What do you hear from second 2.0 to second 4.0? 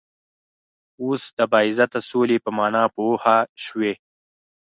سولی په معنا پوهه شوئ